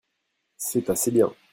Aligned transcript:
c'est 0.57 0.89
assez 0.89 1.11
bien. 1.11 1.31